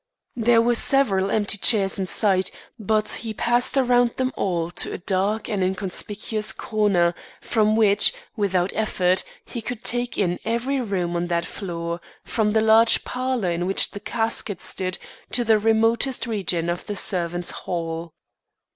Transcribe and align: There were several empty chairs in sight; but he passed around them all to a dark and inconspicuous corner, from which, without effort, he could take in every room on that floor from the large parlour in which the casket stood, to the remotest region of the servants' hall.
There 0.35 0.63
were 0.63 0.73
several 0.73 1.29
empty 1.29 1.59
chairs 1.59 1.99
in 1.99 2.07
sight; 2.07 2.49
but 2.79 3.07
he 3.21 3.35
passed 3.35 3.77
around 3.77 4.15
them 4.17 4.33
all 4.35 4.71
to 4.71 4.91
a 4.91 4.97
dark 4.97 5.47
and 5.47 5.63
inconspicuous 5.63 6.53
corner, 6.53 7.13
from 7.39 7.75
which, 7.75 8.11
without 8.35 8.71
effort, 8.73 9.23
he 9.45 9.61
could 9.61 9.83
take 9.83 10.17
in 10.17 10.39
every 10.43 10.81
room 10.81 11.15
on 11.15 11.27
that 11.27 11.45
floor 11.45 12.01
from 12.23 12.53
the 12.53 12.61
large 12.61 13.03
parlour 13.03 13.51
in 13.51 13.67
which 13.67 13.91
the 13.91 13.99
casket 13.99 14.59
stood, 14.59 14.97
to 15.33 15.43
the 15.43 15.59
remotest 15.59 16.25
region 16.25 16.67
of 16.67 16.87
the 16.87 16.95
servants' 16.95 17.51
hall. 17.51 18.15